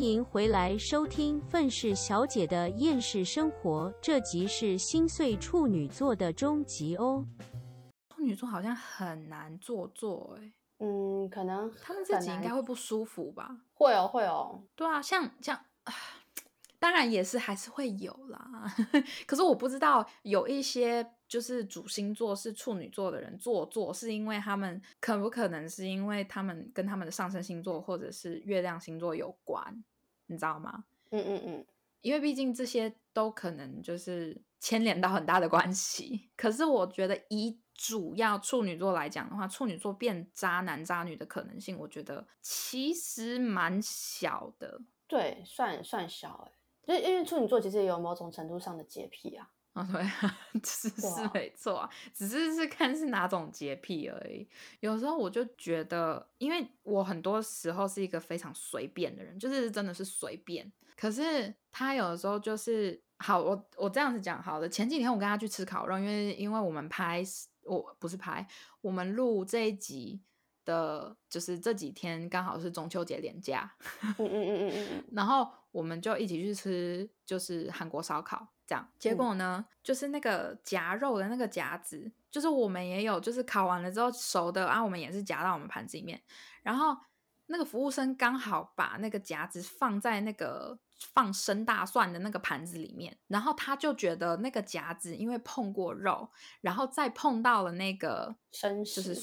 [0.00, 7.26] 欢迎回来收听愤世小姐的厌世生活，这集是心碎处女座的终极哦。
[8.08, 13.54] 处女座好像很难做作哎、嗯，可能他们自己应该会不舒服吧？
[13.74, 14.62] 会哦，会哦。
[14.74, 15.54] 对啊，像像，
[15.84, 15.92] 啊
[16.78, 18.74] 当然也是还是会有啦。
[19.28, 29.84] 可是我不知道有一些就是主星座是处女座的人做作，是因为他们可不可能是因为他们跟他们的上升星座或者是月亮星座有关，
[30.30, 30.84] 你知道吗？
[31.10, 31.66] 嗯嗯嗯，
[32.00, 36.30] 因为毕竟这些都可能就是牵连到很大的关系。
[36.36, 44.80] 可是我觉得以主要处女座来讲的话，处女座变渣男渣女的可能性，我觉得其实蛮小的。
[45.08, 46.52] 对，算算小哎，
[46.82, 49.50] 就是因为处女座其实也有某种程度上的洁癖啊。
[49.72, 54.48] 啊、对啊， 是是没错啊，只是是看是哪种洁癖而已。
[54.80, 60.70] 有时候我就觉得，因为我很多时候是一个非常随便的人，就是真的是随便。
[60.96, 64.68] 可是他有的时候就是，好，我我这样子讲好了。
[64.68, 67.22] 前几天我跟他去吃烤肉，因为因为我们拍，
[67.62, 68.46] 我不是拍，
[68.82, 70.20] 我们录这一集
[70.64, 78.88] 的，就是这几天刚好是中秋节连假，嗯嗯嗯嗯嗯嗯， 然后我们就一起去吃，就是韩国烧烤这样。
[79.00, 86.22] 结嗯果呢，就是那个夹肉的那个夹子，就是我们也有，就是烤完了之后熟的啊，我们也是夹到我们盘子里面。
[86.62, 86.96] 然后
[87.46, 90.78] 那个服务生刚好把那个夹子放在那个
[91.12, 99.16] 放生大蒜的那个盘子里面，然后他就觉得那个夹子因为碰过肉，然后再碰到了那个生就是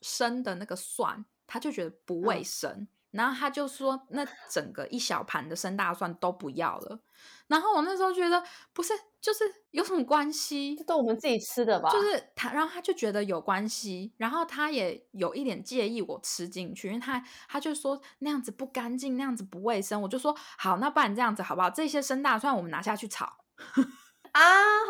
[0.00, 7.00] 生的那个蒜，他就觉得不卫嗯生，然后他就说那整个一小盘的生大蒜都不要了。
[7.46, 10.84] 然后我那时候觉得不是，就是有什么关系这？
[10.84, 11.88] 都我们自己吃的吧？
[11.90, 20.02] 就是他，然后他就觉得有关系，然后他也有一点介意我吃进去，因为他他就说那样子不干净，那样子不卫生。
[20.02, 21.70] 我就说好，那不然这样子好不好？
[21.70, 23.44] 这些生大蒜我们拿下去炒。
[24.34, 24.40] 啊，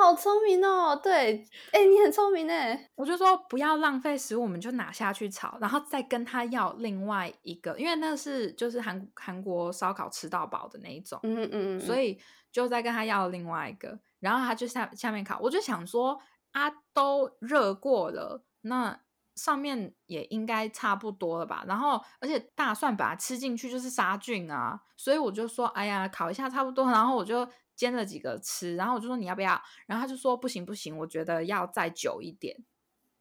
[0.01, 0.97] 好聪明哦！
[0.97, 2.91] 对，哎，你很聪明哎。
[2.95, 16.19] 我就说不要浪费食物，我们就拿下去炒，然后再跟他要另外一个，因为那是就是韩韩国烧烤吃到饱的那一种，嗯嗯嗯，所以以就再跟他要另外一个，然后他就下下面烤，我就想说
[16.53, 18.99] 啊，都热过了，那
[19.35, 21.65] 上面也应该差不多了吧？
[21.69, 27.47] 然后而且大蒜把它吃进去就是杀菌啊，所以我就说哎呀，烤一下差不多，然后我就
[27.77, 29.61] 煎了几个吃，然后我就说你要不要？
[29.87, 32.65] 然后他就说不行不行，我觉得要再久一点。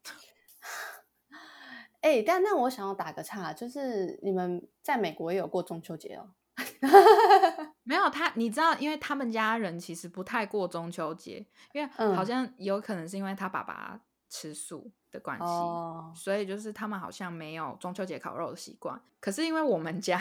[2.00, 6.30] 哎，但那我想要打个岔，就是你们在美国也有过中秋节哦？
[7.82, 19.00] 没有他，你知道，因为他们家人其实不太过中秋节，因为好嗯像有可能是因为他爸爸吃素的关系，哦所以就是他们好像没有中秋节烤肉的习惯。
[19.18, 20.20] 可是因为我们家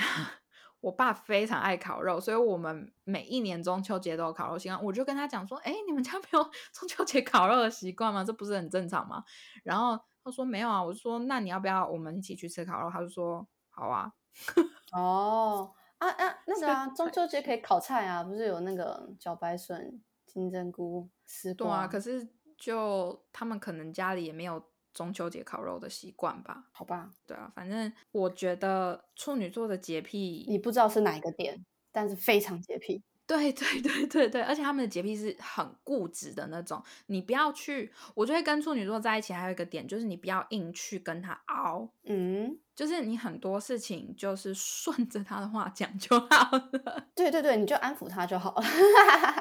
[0.83, 4.83] 我爸非常爱烤肉，所以我们每一年中秋节都有烤肉习惯。
[4.83, 6.43] 我就跟他讲说：“哎，你们家没有
[6.75, 8.21] 中秋节烤肉的习惯吗？
[8.21, 9.23] 这不是很正常吗？”
[9.63, 14.11] 然后他说：“没有啊。”我就说：“那你要不要我们一起去吃烤肉？”他就说：“好啊。
[14.91, 22.27] ”哦啊啊，那个啊，中秋节可以烤菜啊，不是有那个茭白笋、金针菇、丝对啊，可是
[22.57, 24.61] 就他们可能家里也没有
[24.93, 26.65] 中秋节烤肉的习惯吧。
[26.71, 33.03] 好吧，对啊，反正我觉得处女座的洁癖，你不知道是哪一个点，但是非常洁癖。
[33.25, 36.83] 对 对对对对，而且他们的洁癖是很固执的那种。
[37.05, 47.07] 你不要去，我觉得跟处女座在一起还有一个点就是你不要硬去跟他熬，嗯，就是你很多事情就是顺着他的话讲就好了。
[47.15, 48.63] 对对对，你就安抚他就好了。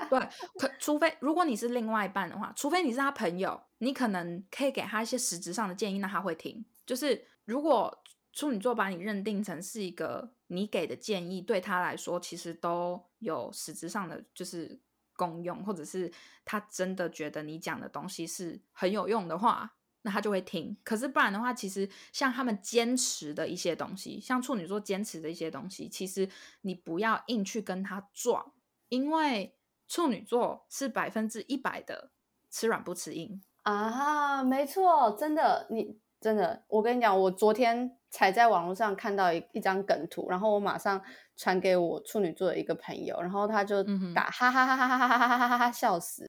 [0.08, 0.20] 对，
[0.60, 6.64] 可除非如果你是另外一半的话，除非你是他朋友，你可能可以给他一些实质上的建议，那他会听。
[6.86, 8.00] 就是如果
[8.32, 14.80] 处女座把你认定成是一个你给的建议，对他来说其实都有实质上的就是
[15.14, 16.12] 功用，或者是
[16.44, 20.76] 他真的觉得你讲的东西是很有用的话，那他就会听。
[20.84, 26.28] 可是不然的话，其实像他们坚持的一些东西，像处女座坚持的一些东西，其实
[26.60, 28.52] 你不要硬去跟他撞，
[28.90, 29.56] 因为
[29.88, 32.12] 处女座是百分之一百的
[32.48, 33.42] 吃软不吃硬。
[33.62, 41.00] 啊，没错，真的，你真的，我跟你讲，我昨天才在网络上看到一一张梗图，然后我马上
[41.36, 43.82] 传给我处女座的一个朋友，然后他就
[44.14, 46.28] 打哈哈哈哈哈哈哈哈哈哈哈笑死。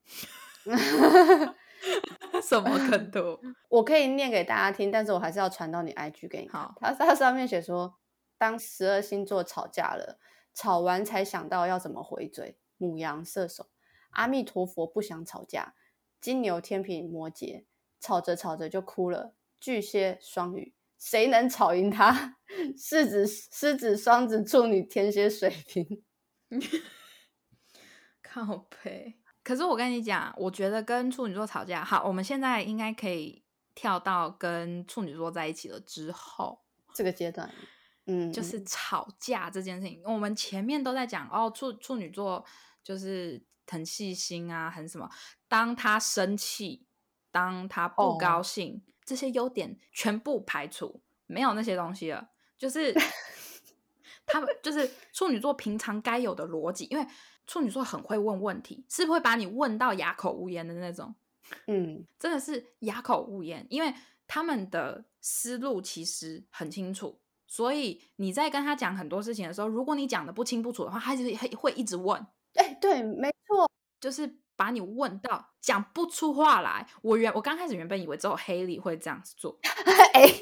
[2.42, 3.40] 什么梗图？
[3.70, 6.62] 我可以念给大家听，但是我还是要传到你 IG 给你看。
[6.62, 7.96] 好它它上面写说，
[8.38, 10.18] 当十二星座吵架了，
[10.54, 12.58] 吵完才想到要怎么回嘴。
[12.78, 13.68] 母羊、射手、
[14.12, 15.74] 阿弥陀佛不想吵架。
[16.24, 17.66] 金牛、天平、摩羯，
[18.00, 19.36] 吵着吵着就哭了。
[19.60, 22.38] 巨蟹、双鱼，谁能吵赢他？
[22.80, 26.02] 狮子、狮子、双子、处女、天蝎、水瓶。
[28.24, 29.20] 靠背。
[29.44, 33.44] 可是我跟你讲，我觉得跟处女座吵架，好，我们现在应该可以
[33.75, 36.62] 跳到跟处女座在一起了之后
[36.94, 37.54] 这个阶段，
[38.06, 40.02] 嗯，就是吵架这件事情。
[40.06, 42.46] 我们前面都在讲哦，处处女座
[42.81, 45.10] 就是很细心啊，很什么。
[45.48, 46.86] 当他生气，
[47.31, 52.30] 当他不高兴，这些优点全部排除，没有那些东西了。
[52.57, 52.94] 就是
[54.25, 57.07] 他们就是处女座平常该有的逻辑，因为。
[57.45, 61.13] 处女座很会问问题，是会把你问到哑口无言的那种。
[61.68, 63.94] 嗯，真的是哑口无言，因为
[64.25, 72.25] 他们的思路其实很清楚，所以你在跟他讲很多事情的时候，如果你讲的不清不楚的话，他就会会一直问。
[72.54, 73.69] 哎，对，没错，
[74.00, 76.88] 就是把你问到讲不出话来。
[77.01, 79.57] 我原我刚开始原本以为只有黑莉会这样子做。
[80.13, 80.28] 哎。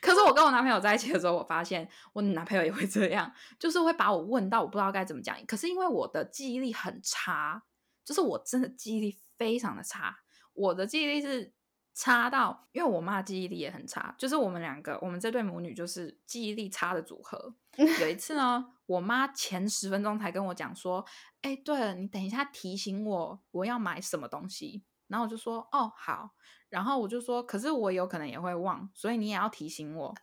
[0.00, 5.36] 可是我跟我男朋友在一起的时候，我发现我男朋友也会这样，就是会把我问到我不知道该怎么讲。
[5.46, 7.62] 可是因为我的记忆力很差，
[8.04, 10.18] 就是我真的记忆力非常的差。
[10.52, 11.52] 我的记忆力是
[11.98, 17.54] 差到，因为我妈记忆力也很差，就是我们两个，我们这对母女就是记忆力差的组合。
[18.02, 21.02] 有一次呢，我妈前十分钟才跟我讲说
[21.40, 26.34] ：“哎，对了，你等一下提醒我我要买什么东西。”然后我就说：“哦，好。”
[26.68, 30.14] 然后我就说，可是我有可能也会忘，所以你也要提醒我。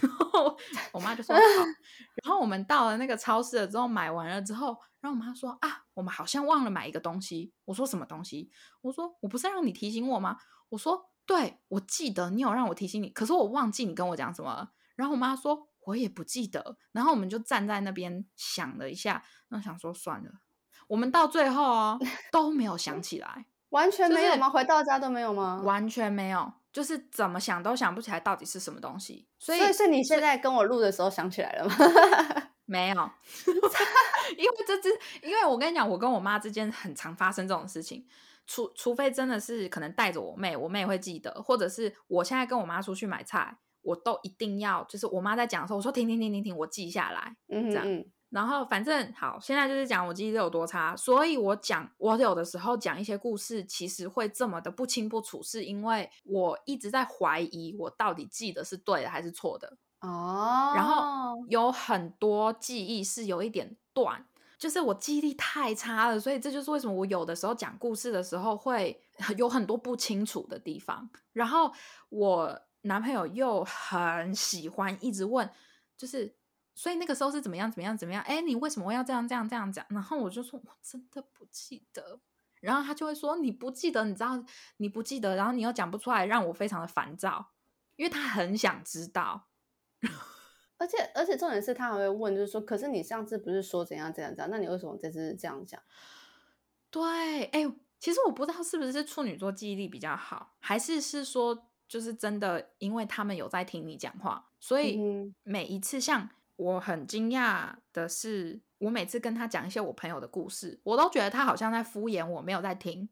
[0.00, 0.56] 然后
[0.92, 1.40] 我妈就说好。
[2.22, 7.52] 然后我们到了那个超市了之后，买完了之后，然后我妈说啊，我们好像忘了买一个东西。
[7.64, 8.52] 我说什么东西？
[8.82, 10.36] 我说我不是让你提醒我吗？
[10.70, 14.70] 我说对，我记得你有让我提醒你，可是我忘记你跟我讲什么。
[14.96, 16.76] 然后我妈说我也不记得。
[16.92, 20.30] 然后我们就站在那边想了一下，那想说算了。
[20.88, 21.98] 我们到最后哦
[22.32, 23.46] 都没有想起来。
[23.70, 24.48] 完全没有吗？
[24.48, 25.60] 回到家都没有吗？
[25.62, 29.28] 完全没有，就是怎么想都想不起来到底是什么东西。
[29.38, 31.74] 所以，是你现在跟我录的时候想起来了吗？
[32.64, 32.94] 没有，
[34.36, 34.88] 因为这只，
[35.22, 38.06] 因为我跟你讲，我跟我妈之间很常发生这种事情，
[38.48, 48.04] 除除非真的是可能带着我妹，我妹会记得，或者是我现在跟我妈出去买菜，我都一定要，就是我妈在讲的时候，我说停停停停停，我记下来，这样。
[48.30, 60.72] 然后反正好，现在就是讲我记忆力有多差，所以我讲我有的时候讲一些故事，其实会这么的不清不楚，是因为我一直在怀疑我到底记得是对的还是错的哦。
[60.74, 64.26] 然后有很多记忆是有一点断，
[64.58, 69.00] 就是我记忆力太差了，所以这就是为什么我有的时候讲故事的时候会
[69.36, 71.08] 有很多不清楚的地方。
[71.32, 71.72] 然后
[72.08, 75.48] 我男朋友又很喜欢一直问，
[75.96, 76.36] 就是。
[76.74, 77.68] 所以那个时候是怎么样？
[77.68, 77.98] 怎么样？
[77.98, 78.22] 怎么样？
[78.22, 79.84] 哎，你为什么要这样、这样、这样讲？
[79.88, 82.20] 然后我就说，我真的不记得。
[82.60, 84.40] 然后他就会说，你不记得，你知道
[84.76, 87.50] 你不记得，然后你又讲不出来，让我非常的烦躁，
[87.96, 89.48] 因为他很想知道。
[90.78, 94.50] 而且，而且重点是他还会问，就是说，可是你上次不是说怎样、怎样、怎样？
[94.50, 95.80] 那你为什么这次这样讲？
[96.90, 97.70] 对，哎，
[98.00, 104.98] 其实我不知道是不是处女座记忆力比较好，还是是说，就是真的，因为他们有在听你讲话，所以
[105.42, 106.30] 每一次像。
[106.58, 113.08] 我很惊讶的是，我每次跟他讲一些我朋友的故事，我都觉得他好像在敷衍我，没有在听。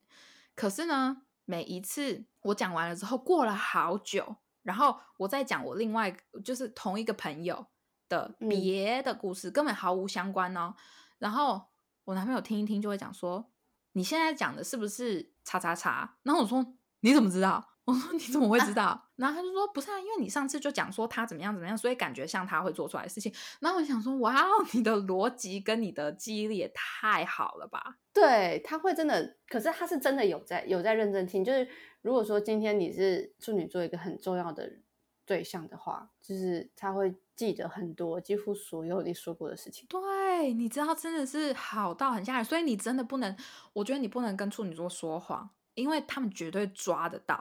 [0.57, 4.35] 可是呢，每一次我讲完了之后，过了好久，
[4.66, 7.64] 然后我再讲我另外就是同一个朋友
[8.08, 10.75] 的别的故事，根本毫无相关哦。
[11.18, 11.68] 然后
[12.02, 13.52] 我男朋友听一听就会讲说
[13.94, 19.00] ：“你现在讲的是不是叉叉叉？”然后我说：“你怎么知道？” 我说你怎么会知 道？
[19.14, 23.33] 然后他就说不是啊，因为你上次就讲说他怎么样怎么样，所以感觉像他会做出来的事情。
[23.61, 27.99] 然后我想说，哇，你的逻辑跟你的记忆力也太好了吧？
[28.12, 31.45] 对，他会真的，可是他是真的有在有在认真听。
[31.45, 31.69] 就是
[32.02, 34.69] 如果说今天你是处女座一个很重要的
[35.25, 39.87] 对象的话，就是他会记得很多，几乎所有你说过的事情。
[39.88, 43.37] 对，你知道真的是好到很吓人，所以你真的不能，
[43.75, 45.49] 我觉得你不能跟处女座说谎。
[45.75, 47.38] 因为他们绝对抓得到，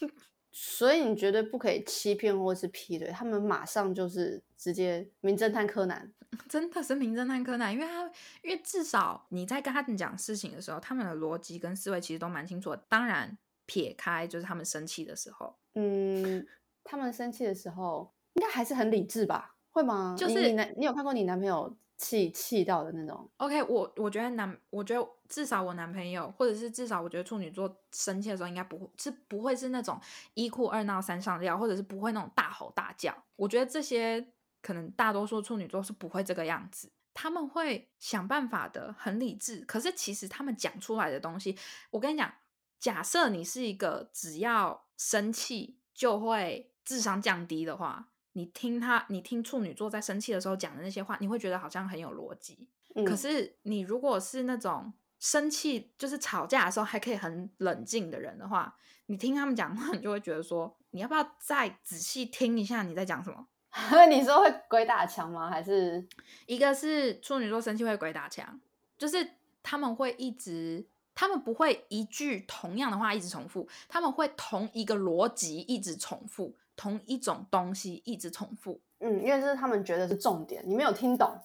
[0.52, 6.10] 所以你绝对不可以欺骗或是劈腿，他们马上就是直接名侦探柯南，
[6.48, 8.10] 真的是名侦探柯南，因为他
[8.42, 12.82] 因为至少你在跟他们讲事情的时候，他们的逻辑跟思维其实都蛮清楚的。
[12.88, 13.36] 当然
[13.66, 16.46] 撇开就是他们生气的时候，嗯，
[16.82, 19.56] 他们生气的时候应该还是很理智吧？
[19.70, 20.16] 会吗？
[20.18, 21.76] 就是你男，你有看过你男朋友？
[21.96, 23.28] 气气到的那种。
[23.38, 30.00] OK，我我觉得男，我觉得至少我男朋友，或者是至少我觉得处女座生气的时候，应该不会是不会是那种
[30.34, 33.16] 一哭二闹三上吊，或者是不会那种大吼大叫。
[33.36, 34.26] 我觉得这些
[34.62, 39.60] 可能大多数处女座是不会这个样子，他们会想办法的，很理智。
[39.60, 41.56] 可是其实他们讲出来的东西，
[41.90, 42.32] 我跟你讲，
[42.78, 48.08] 假设你是一个只要生气就会智商降低的话。
[48.36, 52.68] 你听他，你听处女座在生气的时候讲的那些话，你会觉得好像很有逻辑。
[52.94, 58.76] 嗯可是你如果是那种生气，就是吵架的时候还可以很冷静的人的话，
[59.06, 63.46] 你听他们讲话，你就会觉得说，你要不要再仔细听一下你在讲什么？
[64.10, 65.48] 你说会鬼打墙吗？
[65.48, 66.06] 还是
[66.44, 68.60] 一个是处女座生气会鬼打墙，
[68.98, 69.26] 就是
[69.62, 78.80] 他们会一直，他们不会一句同样的话一直重复，他们会同一个逻辑一直重复，同一种东西一直重复。
[79.00, 81.38] 嗯，因为这是他们觉得是重点，你没有听懂，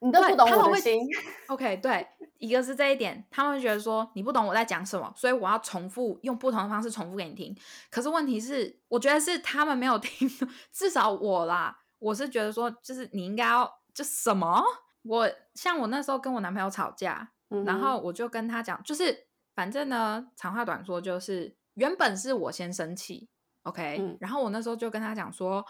[0.00, 1.06] 你都不懂我的心。
[1.48, 2.06] OK，对，
[2.38, 7.56] 一个是这一点，他们觉得说你不懂我在讲什么，所以我要重复用不同的方式重复给你听。
[7.90, 10.28] 可是问题是，我觉得是他们没有 听，
[10.72, 14.62] 至少我啦，我是觉得说，就是你应该要就什么，
[15.02, 23.28] 我像我那时候跟我男朋友吵架，嗯然后我就跟他讲，就是反正呢，长话短说，就是原本是我先生气
[23.62, 25.64] ，OK，、嗯然后我那时候就跟他讲说，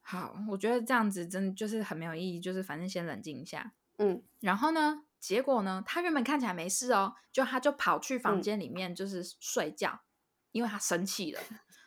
[0.00, 3.72] 好，我觉得这样子真的就是很没有意义，就是反正先冷静一下。
[3.98, 10.00] 嗯然后呢，结果呢，他原本看起来没事哦，就他就跑去房嗯间里面就是睡觉，
[10.52, 11.40] 因为他生气了。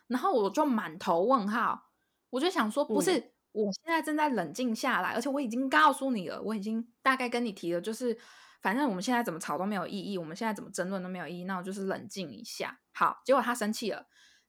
[0.08, 1.90] 然后我就满头问号，
[2.30, 8.18] 我就想说，不嗯是，我现在正在冷静下来，而且我已经告诉你了，我已经大概跟你提了，就是
[8.62, 12.80] 反正我们现在怎么吵都没有意义，我们现在怎么争论都没有意义，那我就是冷静一下。
[12.94, 14.08] 好，结果他生气了，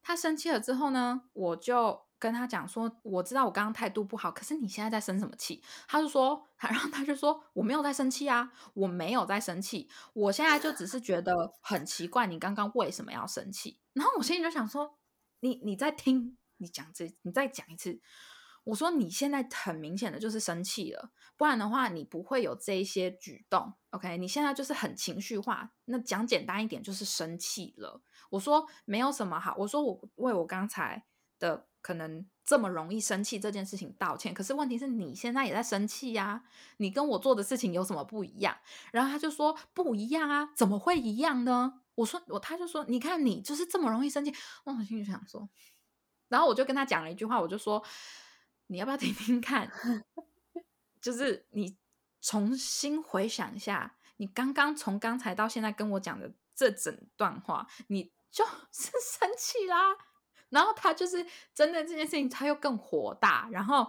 [0.08, 5.62] 他生气了之后呢，我就跟他讲说，我知道我刚刚态度不好，可是你现在在生什么气？
[5.86, 13.78] 他就说，然后 他就说我没有在生气啊，我没有在生气，我现在就只是觉得很奇怪，你刚刚为什么要生气？
[13.92, 14.96] 然后我心里就想说，
[15.40, 18.00] 你你在听你讲这，你再讲一次。
[18.64, 23.74] 我说你现在很明显的就是生气了，不然的话你不会有这一些举动。
[23.90, 28.02] OK，你现在就是很情绪化，那讲简单一点就是生气了。
[28.28, 31.04] 我说没有什么好，我说我为我刚才
[31.38, 36.44] 的可能这么容易生气这件事情道歉，可是问题是你现在也在生气呀、
[36.78, 38.56] 你跟我做的事情有什么不一样？
[38.92, 41.80] 然后他就说不一样啊，怎么会一样呢？
[41.94, 44.32] 我说我他就说你看你就是这么容易生气，
[44.64, 45.48] 我心里就想说，
[46.28, 47.82] 然后我就跟他讲了一句话，我就说
[48.68, 49.70] 你要不要听听看？
[51.00, 51.76] 就是你
[52.20, 59.96] 重新回想一下，你刚刚从刚才到现在跟我讲的这整段话，你就是 生气啦。
[60.50, 63.48] 然后他就是真的这件事情，他又更火大。
[63.52, 63.86] 然后，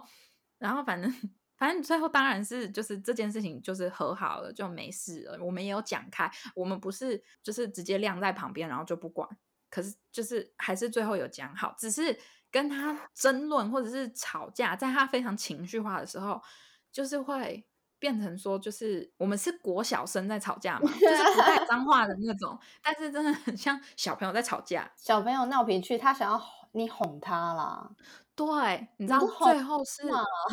[0.58, 1.10] 然后反正
[1.56, 5.38] 反正最后当然是就是这件事情就是和好了，就没事了。
[5.42, 9.28] 我们也有讲开，我们不是就是直接晾在旁边，然后就不管。
[9.70, 12.18] 可是就是还是最后有讲好，只是
[12.50, 16.42] 跟他争论或者是吵架，在他非常情绪化的时候，
[16.90, 17.64] 就是会
[18.00, 24.90] 变成说，就是我们是国小生在吵架嘛，就是不带脏话的那种，但是真的很像小朋友在吵架。
[24.96, 27.88] 小朋友闹脾气，他想要哄你哄他啦。
[28.34, 30.02] 对，你知道最后是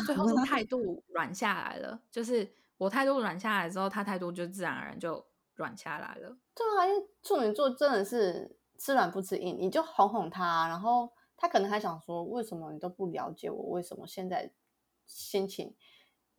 [0.04, 6.36] 最后是态度软下来了，就是我态度软下来之后，他态度就自然而然就软下来了。
[6.54, 14.52] 对啊，因为处女座真的是吃软不吃硬，你就哄哄他，然后他可能还想说，为什么你都不了解我，为什么现在
[15.06, 15.74] 心情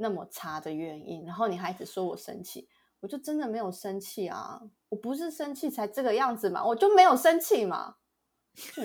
[0.01, 2.69] 那么差的原因，然后你还一直说我生气，
[3.01, 7.97] 我就真的没有生气啊，我不是生气才这个样子嘛，我就没有生气嘛。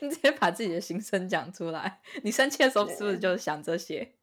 [0.00, 4.14] 你直接把自己的心声讲出来，你生气的时候是不是就想这些？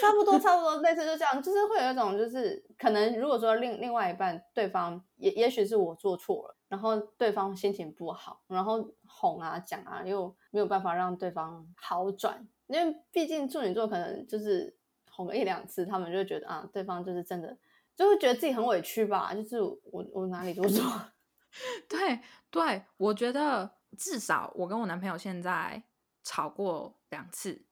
[0.00, 14.76] 差不多，差不多，类似就这样，就是会有一种，就是可能如果说另另外一半对方也也许是我做错了，然后对方心情不好，然后哄啊讲啊，又没有办法让对方好转，因为毕竟处女座可能就是
[15.10, 17.56] 哄个一两次，他们就觉得啊，对方就是真的
[17.94, 20.82] 就会觉得自己很委屈吧，就是我我哪里做错，
[21.88, 25.80] 对对，我觉得至少我跟我男朋友现在
[26.24, 27.62] 吵过两次，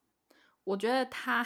[0.62, 1.44] 我觉得他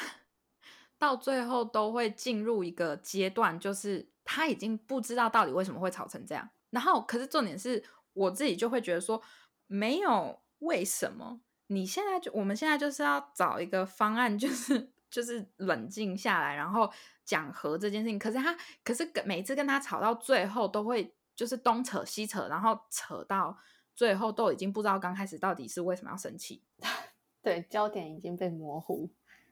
[0.98, 6.48] 到最后都会进入一个阶段，就是他已经不知道到底为什么会吵成这样。
[6.70, 9.22] 然后，可是重点是我自己就会觉得说，
[9.66, 16.92] 没有为什么，你现在就我们现在就是要找一个方案，就是 就是冷静下来，然后
[17.24, 18.18] 讲和这件事情。
[18.18, 23.56] 可是他，可是每次跟他吵到最后，都会就是东扯西扯，然后扯到
[23.94, 26.62] 最后都已经不知道刚开始到底是为什么要生气。
[27.40, 29.08] 对，焦点已经被模糊，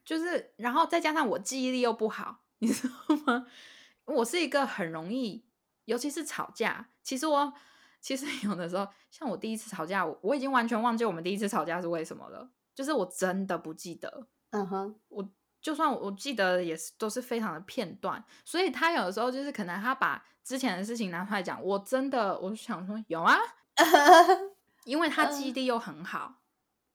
[0.07, 2.93] 就是，然后再加上我记忆力又不好，你知道
[3.25, 3.45] 吗？
[4.07, 5.43] 我是一个很容易，
[5.83, 6.87] 尤其是吵架。
[7.03, 7.51] 其实我
[7.99, 14.29] 其实 有的时候，像我第一次吵架，我我已经完全忘记我们第一次吵架是为什么了，就是我真的不记得。
[14.51, 15.29] 嗯哼，我
[15.61, 23.35] 就算我记得也是都是非常的片段，所以他有的时候就是可能他把之前的事情拿出来讲，我真的我就想说有啊，
[24.85, 26.35] 因为他记忆嗯力又很好。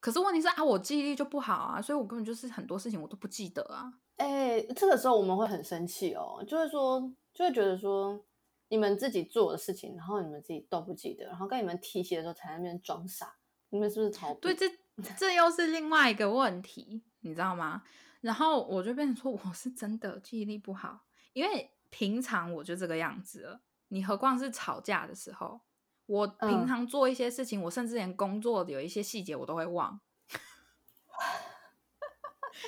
[0.03, 3.95] 可是问题是啊，我记忆力就不好啊，所以我根本就是很多事情我都不记得啊。
[4.17, 7.01] 哎、这个时候我们会很生气哦，就是说，
[7.33, 8.21] 就会觉得说，
[8.67, 13.33] 你们自己做的事情，然后你们自己都不记得，然后跟你们提起的时候才在那边装傻，
[13.71, 14.41] 你们是不是逃避？
[14.41, 14.69] 对，这
[15.17, 17.85] 这又是另外一个问题，你知道吗？
[18.21, 25.61] 然后我就变成说，我是真的记忆力不好，因为平常我就这个样子了，你何况是吵架的时候，
[26.07, 30.01] 我平嗯常做一些事情，我甚至连工作的有一些细节我都会忘。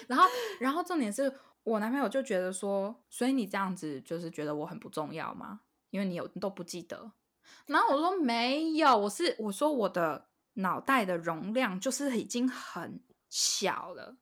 [0.09, 0.29] 然后，
[0.61, 5.61] 然后重点是我男朋友就觉得说，所以你这样子就是觉得我很不重要吗？
[5.91, 7.13] 因为你有你都不记得。
[7.67, 14.17] 然后我说没有，我是我说我的脑袋的容量就是已经很小了。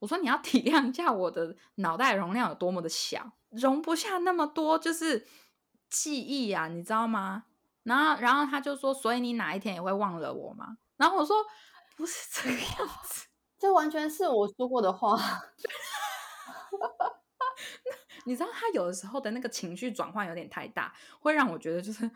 [0.00, 5.26] 我说你要体谅一下我的脑袋容量有多么的小，容不下那么多就是
[5.88, 7.44] 记忆啊，你知道吗？
[7.84, 10.76] 然后，然后他就说，所以你哪一天也会忘了我吗？
[10.96, 11.36] 然后我说
[11.96, 13.26] 不是这个样 子，
[13.58, 15.16] 这完全是我说过的话。
[18.26, 22.10] 你知道他有的时候的那个情绪转换有点太大，会让我觉得就是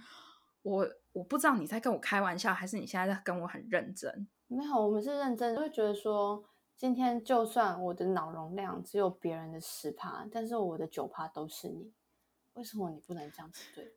[0.63, 4.27] 我我不知道你在跟我开玩笑，还是你现在在跟我很认真。
[4.47, 6.43] 没有，我们是认真就，会觉得说，
[6.77, 11.93] 今天就算我的脑容量只有别人的十趴，但是我的九趴都是你，
[12.55, 13.93] 为什么你不能这样子对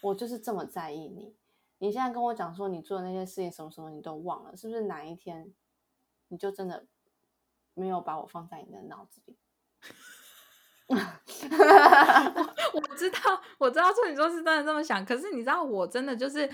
[0.00, 0.14] 我？
[0.14, 1.34] 就是这么在意你。
[1.78, 5.54] 你现在跟我讲说你做的那些事情什么什么你都忘了，是不是哪一天
[6.28, 6.86] 你就真的
[7.74, 9.38] 没有把我放在你的脑子里？
[10.88, 16.50] 我知道，我知道处女座是真的这么想，可是你知道，我真的就是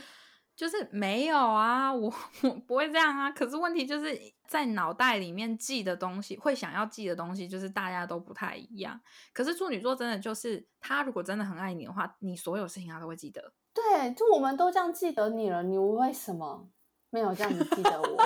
[0.56, 3.30] 就是没有啊，我我不会这样啊。
[3.30, 9.00] 可是问题就是在脑袋里面记的东西，会想要记的东西，就是大家都不太一样。
[9.32, 13.52] 可是处女座真的就是，他如果真的很爱你的话，你所有事情他都会记得。
[13.72, 16.68] 对，就我们都这样记得你了，你为什么
[17.10, 18.16] 没有这样子记得我？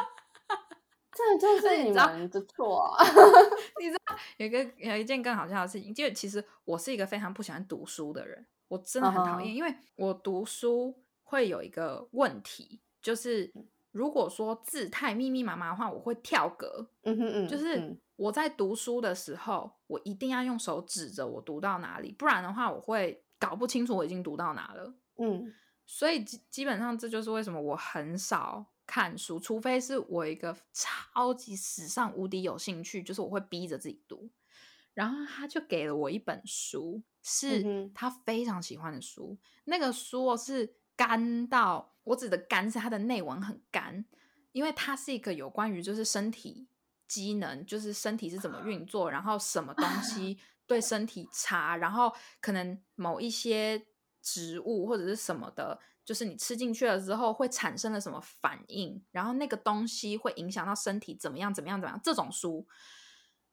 [1.11, 3.05] 这就是你你知道们的错啊！
[4.39, 10.95] 有一个有一件更好笑的事情，就其实我是一个非常不喜欢读书的人，我真的很讨厌因为我读书
[11.29, 13.53] 会有一个问题，就是
[13.93, 16.91] 如果说字太密密麻麻的话，我会跳格。
[17.03, 24.95] 嗯哼嗯，就是嗯我在读书的时候，我一定要用手指着我读到哪里，不然的话我会搞不清楚我已经读到哪了。
[25.19, 25.53] 嗯
[25.85, 34.31] 所以基基本上这就是为什么我很少看书，除非是我一个超级史上无敌有兴趣，就是我会逼着自己读。
[34.95, 39.39] 然后他就给了我一本书，嗯是他非常喜欢的书。
[39.65, 44.05] 那个书哦是干到我指的干是它的内文很干，
[44.51, 46.69] 因为它是一个有关于就是身体
[47.07, 53.87] 机能，就是身体是怎么运作，然后什么东西对身体差，然后可能某一些
[54.21, 62.01] 植物或者是什么的，就是你吃进去了之后会产生了什么反应，然后那个东西会影响到身体怎么样怎么样怎么样。
[62.03, 62.67] 这种书，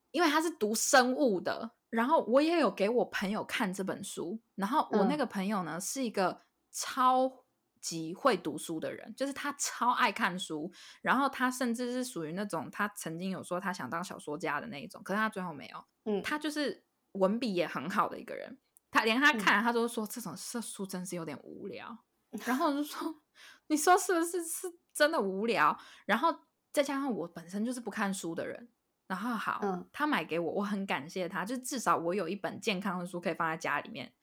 [0.09, 6.41] 因为它是读生物的，然后我也有给我朋友看这本书，然后我那嗯个朋友呢、是一个
[6.75, 7.45] 超
[7.79, 10.69] 级会读书的人，就是他超爱看书，
[11.01, 15.85] 然后他甚至是属于那种他曾经有说他想当小说家的那一种，可是他最后没有。
[16.03, 16.83] 嗯，他就是
[17.13, 18.59] 文笔也很好的一个人，
[18.91, 21.97] 他连他嗯看了他都说这种这书真是有点无聊，
[22.45, 23.21] 然后我就说
[23.67, 25.79] 你说是不是是真的无聊？
[26.05, 26.35] 然后
[26.73, 28.69] 再加上我本身就是不看书的人，
[29.07, 34.13] 然后好，嗯他买给我，我很感谢他，就至少我有一本健康的书可以放在家里面。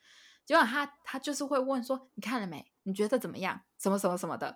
[0.53, 2.71] 结果他他就是会问说你看了没？
[2.83, 3.59] 你觉得怎么样？
[3.79, 4.55] 什么什么什么的。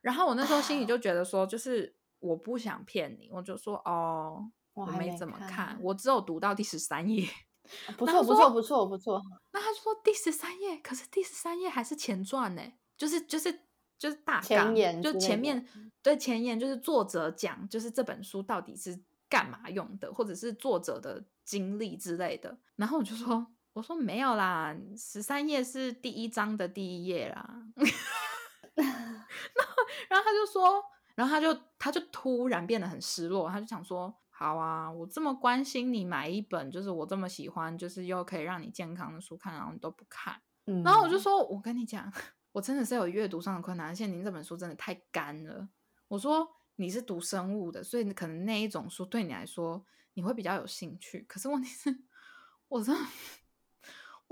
[0.00, 7.28] 然后我那时候心里就觉得说，就是我不想骗你，我就说哦，我还没没怎么看看，我只有读到第十三页。
[7.98, 12.62] 不错不错不错不错，那他就说第十三页，可是第十三页还是前传呢，
[12.96, 13.52] 就是就是
[13.98, 15.66] 就是大前纲，就前面
[16.02, 22.56] 对前言就是作者讲，就是这本书到底是干嘛用的，或者是作者的经历之类的。
[22.76, 27.62] 然后我就说，我说没有啦，十三页是第一章的第一页啦。
[28.74, 29.74] 然后
[30.08, 30.82] 然后他就说，
[31.14, 34.14] 然后他就他就突然变得很失落，他就想说。
[34.34, 40.34] 好啊，我这么关心你买一本，就是我这么喜欢，就是又可以让你健康的书看，然后你都不看，
[40.66, 42.12] 嗯，然后我就说，我跟你讲，
[42.50, 45.68] 我真的是有阅读上的困难，而且您这本书真的太干了。
[46.08, 51.24] 我说你是读生物的，所以可能那一种书对你来说你会比较有兴趣。
[51.28, 51.96] 可是问题是，
[52.66, 53.00] 我真的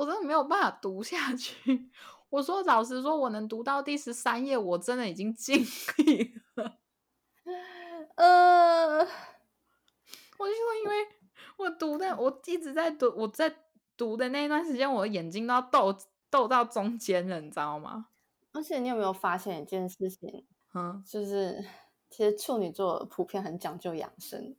[0.00, 1.90] 我真的没有办法读下去。
[2.30, 5.58] 我说老实说，我能读到第十三页，我真的已经尽
[5.98, 6.78] 力了。
[8.16, 9.04] 呃，我
[10.48, 11.06] 就说，因为
[11.58, 13.54] 我读的，我一直在读，我在
[13.94, 15.94] 读的那一段时间，我的眼睛都要斗
[16.30, 18.06] 斗到中间了，你知道吗？
[18.52, 20.46] 而且你有没有发现一件事情？
[20.72, 21.62] 嗯，就是
[22.08, 24.56] 其实处女座普遍很讲究养生。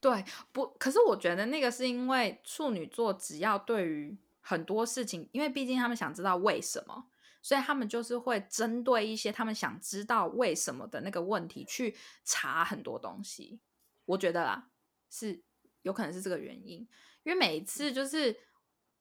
[0.00, 7.06] 对，不，可是我觉得那个是因为处女座只要对于很多事情，因为毕竟他们想知道为什么，
[7.42, 13.60] 所以他们就是会针对一些他们想知道为什么的那个问题去查很多东西。
[14.06, 14.70] 我觉得啦，
[15.10, 15.42] 是
[15.82, 16.78] 有可能是这个原因，
[17.22, 18.34] 因为每一次就是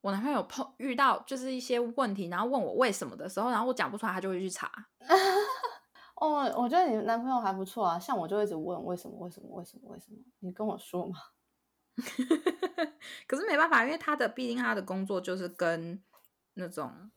[0.01, 4.69] 我男朋友碰遇到就是一些问题，然后问我为什么的时候，然后我讲不出来，他就会去查。
[6.19, 11.17] 哦，我觉得你男朋友还不错啊，像我就一直问为什么为什么为什么为什么，你跟我说嘛。
[13.27, 16.01] 可是没办法，因为他的毕竟他的工作就是跟
[16.53, 17.11] 那种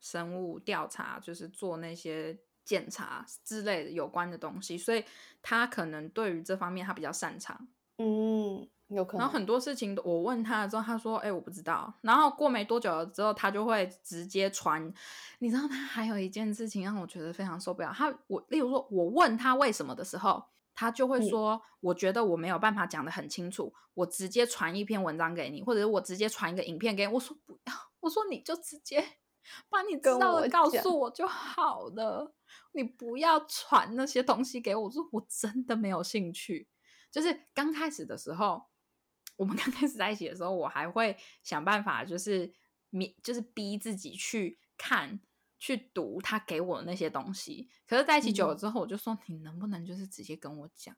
[0.00, 5.04] 生物调查，就是做那些检查之类的有关的东西，所以
[5.42, 7.68] 他可能对于这方面他比较擅长。
[7.98, 9.20] 嗯，有可能。
[9.20, 14.92] 然后很多事情我问他之后，他说：“哎、我不知道。”然后过没多久之后，他就会直接传。
[15.38, 17.92] 你知道他还有一件事情让我觉得非常受不了。
[17.92, 20.42] 他我例如说我问他为什么的时候，
[20.74, 29.04] 他就会说：“我觉得我没有办法讲得很清楚，我直接传一篇文章给你，或者是我直接传一个影片给你。”我说不要，我说你就直接
[29.68, 32.34] 把你知道的告诉我就好了，
[32.72, 34.84] 你不要传那些东西给我。
[34.84, 36.68] 我说我真的没有兴趣。
[37.10, 38.62] 就是刚开始的时候，
[39.36, 42.52] 我们刚开始在一起的时候，我还会想办法，就是
[42.90, 45.20] 勉，就是逼自己去看、
[45.58, 47.68] 去读他给我的那些东西。
[47.86, 50.94] 可是在一起久了嗯之后，我就说，你能不能就是直接跟我讲？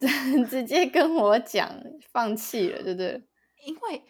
[0.50, 1.70] 直接跟我讲
[2.12, 3.26] 放弃了，对不对？
[3.64, 4.04] 因为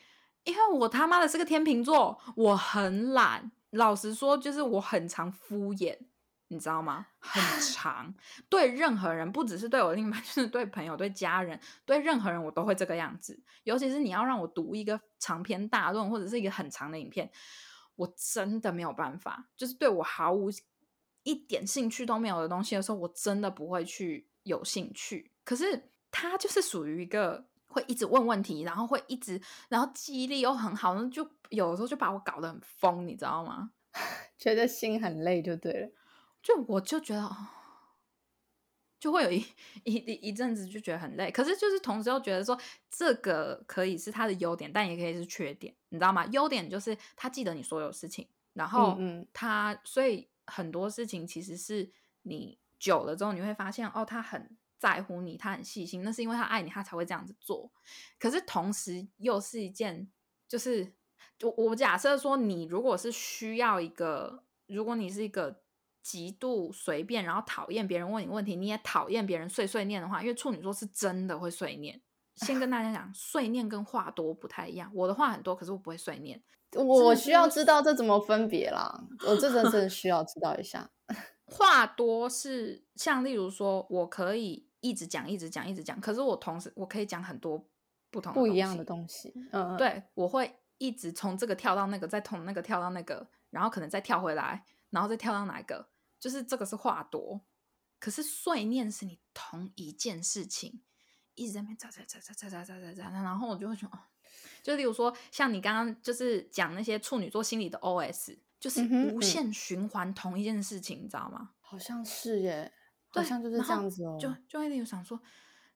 [0.44, 3.52] 因为我他妈的是个天秤座，我很懒。
[3.70, 5.98] 老实说，就是我很常敷衍，
[6.48, 7.06] 你知道吗？
[7.18, 8.14] 很 长，
[8.48, 13.42] 对任何人，不只是对我另一半， 就是对朋友、对家人、对任何人，我都会这个样子。
[13.64, 17.30] 尤其是你要让我读一个长篇大论或者是一个很长的影片，
[17.96, 19.48] 我真的没有办法。
[19.56, 20.50] 就是对我毫无
[21.22, 25.32] 一点兴趣都没有的东西的时候，我真的不会去有兴趣。
[25.44, 33.70] 可是他就是属于一个会一直问问题，然后会一直，然后记忆力又很好，那就有的时候就把我搞得很疯，你知道吗？
[34.36, 35.88] 觉得心很累就对了。
[36.44, 37.34] 就我就觉得，哦
[39.00, 39.38] 就会有一
[39.84, 42.58] 一一一阵子就觉得很累，可是就是同时又觉得说
[42.90, 46.24] 这个可以是他的优点，但也可以是缺点，你知道吗？
[46.26, 51.90] 优点就是他记得你所有事情，然后嗯嗯他所以很多事情其实是
[52.22, 57.70] 你久了之后你会发现，哦，他很在乎你，他很细心，那是因为他爱你，他才会这样子做。
[58.18, 60.10] 可是同时又是一件，
[60.48, 60.94] 就是
[61.42, 65.62] 我我假设说，你如果是需要一个，如果你是一个
[66.04, 71.98] 极度随便，然后讨厌别人问你问题，你也讨厌别人碎碎念的话，因为处女座是真的会碎念。
[72.36, 74.90] 先跟大家讲，碎念跟话多不太一样。
[74.94, 76.42] 我的话很多，可是我不会碎念。
[76.72, 80.90] 我是需要知道这怎么分别啦，我这真的需要知道一下。
[81.46, 87.64] 话多是像例如说，我可以一直讲，一直讲，一直讲，可是我同时我可以讲很多
[88.10, 95.86] 不同不一样的东西，嗯，嗯，对，我会一直从这个跳到那个，再从那个跳到那个，然后可能再跳回来，然后再跳到哪一个，
[96.24, 97.44] 就是这个是话多。
[97.98, 100.82] 可是碎念是你同一件事情
[101.34, 104.00] 一直在那边喳喳喳喳喳喳喳喳喳，然后我就会觉得，哦，
[104.62, 111.50] 就例如说像你刚刚就是讲那些处女座心里的 OS，就是无限循环同一件事情，你知道吗？
[111.60, 112.72] 好像是耶，
[113.08, 114.16] 好像就是这样子哦。
[114.18, 115.20] 就就会有想说，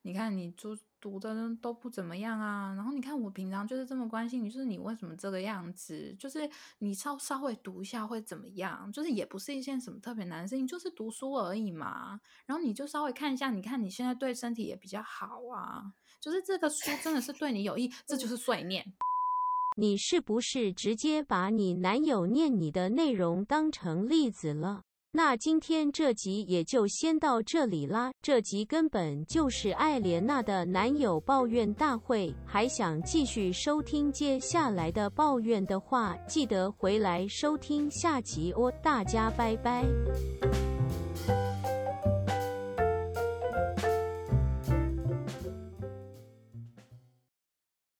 [0.01, 6.15] 你看你读读的都不怎么样啊，然后你看我平常就是这么关心你，就是你为什么这个样子？
[6.19, 8.91] 就是你稍稍微读一下会怎么样？
[8.91, 12.19] 就是也不是一件什么特别难的事情，就是读书而已嘛。
[12.45, 18.85] 然后你就稍微看一下，你看你现在对身体也比较好啊，就是这个书真的是对你有益，这就是碎念。
[19.77, 24.83] 你是不是直接把你男友念你的内容当成例子了？
[25.11, 28.11] 那今天这集也就先到这里啦。
[28.21, 38.71] 这集根本就是艾莲娜的男友抱怨大会，还想继续收听接下来的抱怨的话，记得回来收听下集哦。
[38.83, 39.83] 大家拜拜。